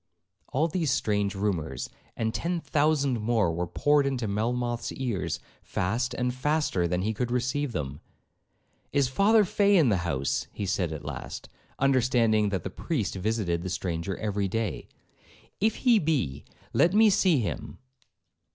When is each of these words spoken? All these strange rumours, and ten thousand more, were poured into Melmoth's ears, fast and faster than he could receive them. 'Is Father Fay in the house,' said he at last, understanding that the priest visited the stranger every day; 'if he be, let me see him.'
All 0.51 0.67
these 0.67 0.89
strange 0.89 1.35
rumours, 1.35 1.87
and 2.17 2.33
ten 2.33 2.59
thousand 2.59 3.19
more, 3.21 3.53
were 3.53 3.67
poured 3.67 4.07
into 4.07 4.27
Melmoth's 4.27 4.91
ears, 4.93 5.39
fast 5.61 6.15
and 6.15 6.33
faster 6.33 6.87
than 6.87 7.03
he 7.03 7.13
could 7.13 7.29
receive 7.29 7.71
them. 7.71 7.99
'Is 8.91 9.07
Father 9.07 9.45
Fay 9.45 9.77
in 9.77 9.89
the 9.89 9.97
house,' 9.97 10.47
said 10.65 10.89
he 10.89 10.95
at 10.95 11.05
last, 11.05 11.49
understanding 11.77 12.49
that 12.49 12.63
the 12.63 12.71
priest 12.71 13.13
visited 13.13 13.61
the 13.61 13.69
stranger 13.69 14.17
every 14.17 14.47
day; 14.47 14.87
'if 15.59 15.75
he 15.75 15.99
be, 15.99 16.45
let 16.73 16.95
me 16.95 17.11
see 17.11 17.37
him.' 17.37 17.77